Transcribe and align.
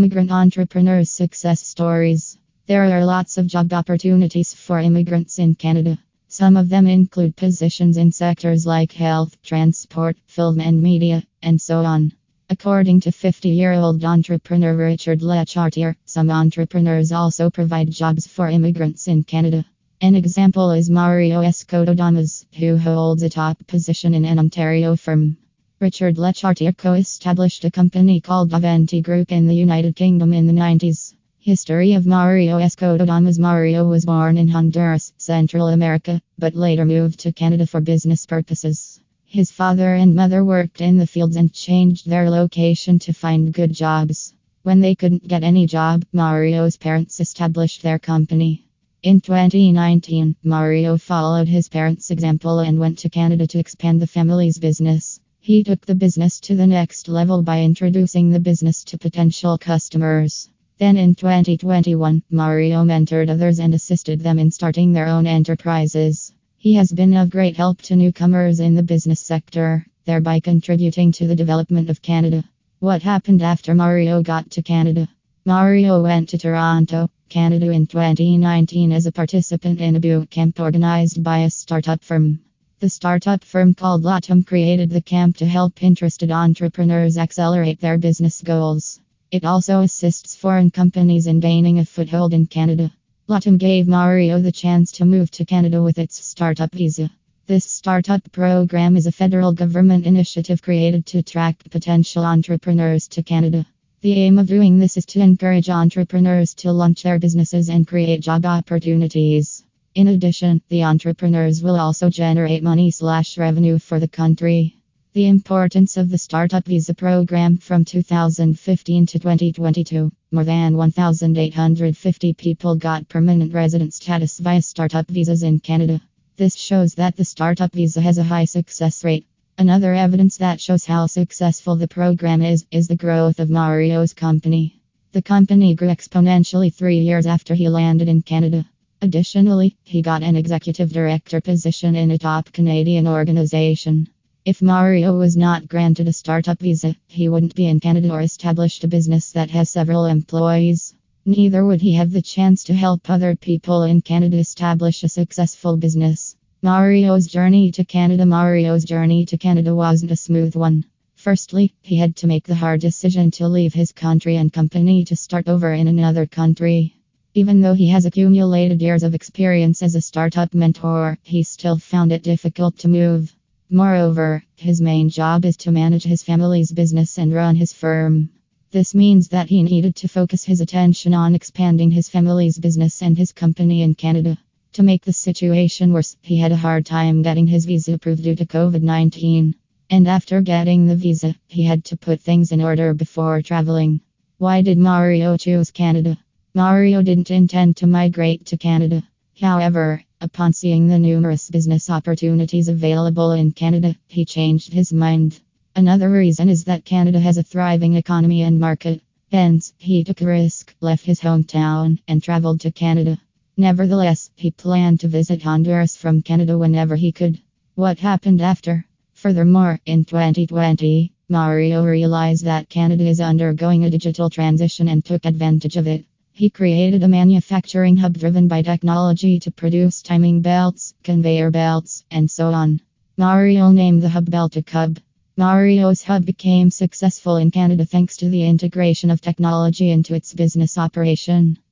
Immigrant 0.00 0.30
entrepreneurs' 0.30 1.10
success 1.10 1.60
stories. 1.60 2.38
There 2.66 2.84
are 2.84 3.04
lots 3.04 3.36
of 3.36 3.46
job 3.46 3.70
opportunities 3.74 4.54
for 4.54 4.78
immigrants 4.80 5.38
in 5.38 5.56
Canada. 5.56 5.98
Some 6.26 6.56
of 6.56 6.70
them 6.70 6.86
include 6.86 7.36
positions 7.36 7.98
in 7.98 8.10
sectors 8.10 8.64
like 8.64 8.92
health, 8.92 9.36
transport, 9.42 10.16
film 10.26 10.58
and 10.58 10.82
media, 10.82 11.22
and 11.42 11.60
so 11.60 11.84
on. 11.84 12.12
According 12.48 13.00
to 13.00 13.12
50 13.12 13.50
year 13.50 13.74
old 13.74 14.02
entrepreneur 14.02 14.74
Richard 14.74 15.20
Lechartier, 15.20 15.96
some 16.06 16.30
entrepreneurs 16.30 17.12
also 17.12 17.50
provide 17.50 17.90
jobs 17.90 18.26
for 18.26 18.48
immigrants 18.48 19.06
in 19.06 19.22
Canada. 19.22 19.66
An 20.00 20.14
example 20.14 20.70
is 20.70 20.88
Mario 20.88 21.42
Escoto 21.42 21.94
Damas, 21.94 22.46
who 22.58 22.78
holds 22.78 23.22
a 23.22 23.28
top 23.28 23.66
position 23.66 24.14
in 24.14 24.24
an 24.24 24.38
Ontario 24.38 24.96
firm. 24.96 25.36
Richard 25.82 26.16
Lechartier 26.18 26.76
co 26.76 26.92
established 26.92 27.64
a 27.64 27.70
company 27.70 28.20
called 28.20 28.52
Avanti 28.52 29.00
Group 29.00 29.32
in 29.32 29.46
the 29.46 29.54
United 29.54 29.96
Kingdom 29.96 30.34
in 30.34 30.46
the 30.46 30.52
90s. 30.52 31.14
History 31.38 31.94
of 31.94 32.04
Mario 32.04 32.58
Escoto 32.58 33.06
Damas 33.06 33.38
Mario 33.38 33.88
was 33.88 34.04
born 34.04 34.36
in 34.36 34.46
Honduras, 34.46 35.14
Central 35.16 35.68
America, 35.68 36.20
but 36.38 36.54
later 36.54 36.84
moved 36.84 37.20
to 37.20 37.32
Canada 37.32 37.66
for 37.66 37.80
business 37.80 38.26
purposes. 38.26 39.00
His 39.24 39.50
father 39.50 39.94
and 39.94 40.14
mother 40.14 40.44
worked 40.44 40.82
in 40.82 40.98
the 40.98 41.06
fields 41.06 41.36
and 41.36 41.50
changed 41.50 42.06
their 42.06 42.28
location 42.28 42.98
to 42.98 43.14
find 43.14 43.54
good 43.54 43.72
jobs. 43.72 44.34
When 44.62 44.80
they 44.80 44.94
couldn't 44.94 45.28
get 45.28 45.42
any 45.42 45.66
job, 45.66 46.04
Mario's 46.12 46.76
parents 46.76 47.20
established 47.20 47.80
their 47.80 47.98
company. 47.98 48.66
In 49.02 49.22
2019, 49.22 50.36
Mario 50.44 50.98
followed 50.98 51.48
his 51.48 51.70
parents' 51.70 52.10
example 52.10 52.58
and 52.58 52.78
went 52.78 52.98
to 52.98 53.08
Canada 53.08 53.46
to 53.46 53.58
expand 53.58 54.02
the 54.02 54.06
family's 54.06 54.58
business. 54.58 55.19
He 55.42 55.64
took 55.64 55.86
the 55.86 55.94
business 55.94 56.38
to 56.40 56.54
the 56.54 56.66
next 56.66 57.08
level 57.08 57.42
by 57.42 57.62
introducing 57.62 58.28
the 58.28 58.38
business 58.38 58.84
to 58.84 58.98
potential 58.98 59.56
customers. 59.56 60.50
Then 60.76 60.98
in 60.98 61.14
2021, 61.14 62.22
Mario 62.30 62.84
mentored 62.84 63.30
others 63.30 63.58
and 63.58 63.72
assisted 63.72 64.20
them 64.20 64.38
in 64.38 64.50
starting 64.50 64.92
their 64.92 65.06
own 65.06 65.26
enterprises. 65.26 66.34
He 66.58 66.74
has 66.74 66.92
been 66.92 67.16
of 67.16 67.30
great 67.30 67.56
help 67.56 67.80
to 67.82 67.96
newcomers 67.96 68.60
in 68.60 68.74
the 68.74 68.82
business 68.82 69.20
sector, 69.20 69.86
thereby 70.04 70.40
contributing 70.40 71.10
to 71.12 71.26
the 71.26 71.36
development 71.36 71.88
of 71.88 72.02
Canada. 72.02 72.44
What 72.80 73.02
happened 73.02 73.40
after 73.40 73.74
Mario 73.74 74.22
got 74.22 74.50
to 74.50 74.62
Canada? 74.62 75.08
Mario 75.46 76.02
went 76.02 76.28
to 76.28 76.38
Toronto, 76.38 77.08
Canada 77.30 77.70
in 77.70 77.86
2019 77.86 78.92
as 78.92 79.06
a 79.06 79.12
participant 79.12 79.80
in 79.80 79.96
a 79.96 80.00
boot 80.00 80.28
camp 80.28 80.60
organized 80.60 81.24
by 81.24 81.38
a 81.38 81.50
startup 81.50 82.04
firm. 82.04 82.40
The 82.80 82.88
startup 82.88 83.44
firm 83.44 83.74
called 83.74 84.04
Latum 84.04 84.46
created 84.46 84.88
the 84.88 85.02
camp 85.02 85.36
to 85.36 85.44
help 85.44 85.82
interested 85.82 86.30
entrepreneurs 86.30 87.18
accelerate 87.18 87.78
their 87.78 87.98
business 87.98 88.40
goals. 88.40 89.00
It 89.30 89.44
also 89.44 89.82
assists 89.82 90.34
foreign 90.34 90.70
companies 90.70 91.26
in 91.26 91.40
gaining 91.40 91.78
a 91.78 91.84
foothold 91.84 92.32
in 92.32 92.46
Canada. 92.46 92.90
Latum 93.28 93.58
gave 93.58 93.86
Mario 93.86 94.40
the 94.40 94.50
chance 94.50 94.92
to 94.92 95.04
move 95.04 95.30
to 95.32 95.44
Canada 95.44 95.82
with 95.82 95.98
its 95.98 96.24
startup 96.24 96.72
visa. 96.72 97.10
This 97.46 97.66
startup 97.66 98.22
program 98.32 98.96
is 98.96 99.06
a 99.06 99.12
federal 99.12 99.52
government 99.52 100.06
initiative 100.06 100.62
created 100.62 101.04
to 101.08 101.18
attract 101.18 101.70
potential 101.70 102.24
entrepreneurs 102.24 103.08
to 103.08 103.22
Canada. 103.22 103.66
The 104.00 104.14
aim 104.14 104.38
of 104.38 104.46
doing 104.46 104.78
this 104.78 104.96
is 104.96 105.04
to 105.12 105.20
encourage 105.20 105.68
entrepreneurs 105.68 106.54
to 106.54 106.72
launch 106.72 107.02
their 107.02 107.18
businesses 107.18 107.68
and 107.68 107.86
create 107.86 108.22
job 108.22 108.46
opportunities. 108.46 109.64
In 109.92 110.06
addition, 110.06 110.62
the 110.68 110.84
entrepreneurs 110.84 111.64
will 111.64 111.74
also 111.74 112.08
generate 112.10 112.62
money 112.62 112.92
slash 112.92 113.36
revenue 113.36 113.76
for 113.80 113.98
the 113.98 114.06
country. 114.06 114.76
The 115.14 115.26
importance 115.26 115.96
of 115.96 116.10
the 116.10 116.16
Startup 116.16 116.64
Visa 116.64 116.94
program 116.94 117.56
from 117.56 117.84
2015 117.84 119.06
to 119.06 119.18
2022. 119.18 120.12
More 120.30 120.44
than 120.44 120.76
1,850 120.76 122.34
people 122.34 122.76
got 122.76 123.08
permanent 123.08 123.52
resident 123.52 123.92
status 123.92 124.38
via 124.38 124.62
startup 124.62 125.08
visas 125.08 125.42
in 125.42 125.58
Canada. 125.58 126.00
This 126.36 126.54
shows 126.54 126.94
that 126.94 127.16
the 127.16 127.24
Startup 127.24 127.72
Visa 127.72 128.00
has 128.00 128.16
a 128.16 128.22
high 128.22 128.44
success 128.44 129.02
rate. 129.02 129.26
Another 129.58 129.92
evidence 129.92 130.36
that 130.36 130.60
shows 130.60 130.86
how 130.86 131.06
successful 131.06 131.74
the 131.74 131.88
program 131.88 132.42
is 132.42 132.64
is 132.70 132.86
the 132.86 132.94
growth 132.94 133.40
of 133.40 133.50
Mario's 133.50 134.14
company. 134.14 134.80
The 135.10 135.22
company 135.22 135.74
grew 135.74 135.88
exponentially 135.88 136.72
three 136.72 137.00
years 137.00 137.26
after 137.26 137.56
he 137.56 137.68
landed 137.68 138.08
in 138.08 138.22
Canada. 138.22 138.66
Additionally, 139.02 139.76
he 139.82 140.02
got 140.02 140.22
an 140.22 140.36
executive 140.36 140.92
director 140.92 141.40
position 141.40 141.96
in 141.96 142.10
a 142.10 142.18
top 142.18 142.52
Canadian 142.52 143.06
organization. 143.08 144.08
If 144.44 144.60
Mario 144.60 145.16
was 145.16 145.38
not 145.38 145.68
granted 145.68 146.06
a 146.06 146.12
startup 146.12 146.60
visa, 146.60 146.94
he 147.06 147.28
wouldn't 147.28 147.54
be 147.54 147.66
in 147.66 147.80
Canada 147.80 148.10
or 148.10 148.20
established 148.20 148.84
a 148.84 148.88
business 148.88 149.32
that 149.32 149.48
has 149.50 149.70
several 149.70 150.04
employees. 150.04 150.94
Neither 151.24 151.64
would 151.64 151.80
he 151.80 151.94
have 151.94 152.10
the 152.10 152.20
chance 152.20 152.64
to 152.64 152.74
help 152.74 153.08
other 153.08 153.36
people 153.36 153.84
in 153.84 154.02
Canada 154.02 154.36
establish 154.36 155.02
a 155.02 155.08
successful 155.08 155.78
business. 155.78 156.36
Mario's 156.60 157.26
journey 157.26 157.70
to 157.72 157.84
Canada 157.86 158.26
Mario's 158.26 158.84
journey 158.84 159.24
to 159.24 159.38
Canada 159.38 159.74
wasn't 159.74 160.10
a 160.10 160.16
smooth 160.16 160.54
one. 160.54 160.84
Firstly, 161.14 161.72
he 161.80 161.96
had 161.96 162.16
to 162.16 162.26
make 162.26 162.44
the 162.44 162.54
hard 162.54 162.82
decision 162.82 163.30
to 163.32 163.48
leave 163.48 163.72
his 163.72 163.92
country 163.92 164.36
and 164.36 164.52
company 164.52 165.04
to 165.04 165.16
start 165.16 165.48
over 165.48 165.72
in 165.72 165.88
another 165.88 166.26
country. 166.26 166.99
Even 167.40 167.62
though 167.62 167.72
he 167.72 167.86
has 167.86 168.04
accumulated 168.04 168.82
years 168.82 169.02
of 169.02 169.14
experience 169.14 169.82
as 169.82 169.94
a 169.94 170.02
startup 170.02 170.52
mentor, 170.52 171.16
he 171.22 171.42
still 171.42 171.78
found 171.78 172.12
it 172.12 172.22
difficult 172.22 172.76
to 172.76 172.86
move. 172.86 173.34
Moreover, 173.70 174.44
his 174.56 174.82
main 174.82 175.08
job 175.08 175.46
is 175.46 175.56
to 175.56 175.72
manage 175.72 176.02
his 176.02 176.22
family's 176.22 176.70
business 176.70 177.16
and 177.16 177.32
run 177.32 177.56
his 177.56 177.72
firm. 177.72 178.28
This 178.72 178.94
means 178.94 179.28
that 179.28 179.48
he 179.48 179.62
needed 179.62 179.96
to 179.96 180.06
focus 180.06 180.44
his 180.44 180.60
attention 180.60 181.14
on 181.14 181.34
expanding 181.34 181.90
his 181.90 182.10
family's 182.10 182.58
business 182.58 183.00
and 183.00 183.16
his 183.16 183.32
company 183.32 183.80
in 183.80 183.94
Canada. 183.94 184.36
To 184.74 184.82
make 184.82 185.06
the 185.06 185.14
situation 185.14 185.94
worse, 185.94 186.18
he 186.20 186.36
had 186.36 186.52
a 186.52 186.56
hard 186.56 186.84
time 186.84 187.22
getting 187.22 187.46
his 187.46 187.64
visa 187.64 187.94
approved 187.94 188.22
due 188.22 188.36
to 188.36 188.44
COVID 188.44 188.82
19. 188.82 189.54
And 189.88 190.06
after 190.06 190.42
getting 190.42 190.86
the 190.86 190.94
visa, 190.94 191.34
he 191.46 191.62
had 191.62 191.86
to 191.86 191.96
put 191.96 192.20
things 192.20 192.52
in 192.52 192.60
order 192.60 192.92
before 192.92 193.40
traveling. 193.40 194.02
Why 194.36 194.60
did 194.60 194.76
Mario 194.76 195.38
choose 195.38 195.70
Canada? 195.70 196.18
Mario 196.52 197.00
didn't 197.00 197.30
intend 197.30 197.76
to 197.76 197.86
migrate 197.86 198.44
to 198.44 198.56
Canada. 198.56 199.04
However, 199.40 200.02
upon 200.20 200.52
seeing 200.52 200.88
the 200.88 200.98
numerous 200.98 201.48
business 201.48 201.88
opportunities 201.88 202.66
available 202.66 203.30
in 203.30 203.52
Canada, 203.52 203.94
he 204.08 204.24
changed 204.24 204.72
his 204.72 204.92
mind. 204.92 205.38
Another 205.76 206.10
reason 206.10 206.48
is 206.48 206.64
that 206.64 206.84
Canada 206.84 207.20
has 207.20 207.38
a 207.38 207.44
thriving 207.44 207.94
economy 207.94 208.42
and 208.42 208.58
market. 208.58 209.00
Hence, 209.30 209.72
he 209.78 210.02
took 210.02 210.20
a 210.22 210.26
risk, 210.26 210.74
left 210.80 211.04
his 211.04 211.20
hometown, 211.20 212.00
and 212.08 212.20
traveled 212.20 212.60
to 212.62 212.72
Canada. 212.72 213.16
Nevertheless, 213.56 214.30
he 214.34 214.50
planned 214.50 214.98
to 215.00 215.08
visit 215.08 215.42
Honduras 215.42 215.96
from 215.96 216.20
Canada 216.20 216.58
whenever 216.58 216.96
he 216.96 217.12
could. 217.12 217.40
What 217.76 218.00
happened 218.00 218.40
after? 218.40 218.84
Furthermore, 219.14 219.78
in 219.86 220.04
2020, 220.04 221.12
Mario 221.28 221.84
realized 221.84 222.44
that 222.44 222.68
Canada 222.68 223.06
is 223.06 223.20
undergoing 223.20 223.84
a 223.84 223.90
digital 223.90 224.28
transition 224.28 224.88
and 224.88 225.04
took 225.04 225.24
advantage 225.24 225.76
of 225.76 225.86
it. 225.86 226.06
He 226.40 226.48
created 226.48 227.02
a 227.02 227.08
manufacturing 227.08 227.98
hub 227.98 228.16
driven 228.16 228.48
by 228.48 228.62
technology 228.62 229.38
to 229.40 229.50
produce 229.50 230.00
timing 230.00 230.40
belts, 230.40 230.94
conveyor 231.04 231.50
belts, 231.50 232.02
and 232.10 232.30
so 232.30 232.46
on. 232.46 232.80
Mario 233.18 233.72
named 233.72 234.00
the 234.02 234.08
hub 234.08 234.30
belt 234.30 234.52
Beltic 234.52 234.70
Hub. 234.70 234.98
Mario's 235.36 236.02
hub 236.02 236.24
became 236.24 236.70
successful 236.70 237.36
in 237.36 237.50
Canada 237.50 237.84
thanks 237.84 238.16
to 238.16 238.30
the 238.30 238.42
integration 238.42 239.10
of 239.10 239.20
technology 239.20 239.90
into 239.90 240.14
its 240.14 240.32
business 240.32 240.78
operation. 240.78 241.58